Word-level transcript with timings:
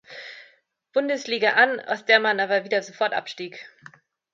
Bundesliga 0.93 1.51
an, 1.53 1.79
aus 1.79 2.03
der 2.05 2.19
man 2.19 2.39
aber 2.39 2.63
wieder 2.63 2.81
sofort 2.81 3.13
abstieg. 3.13 3.69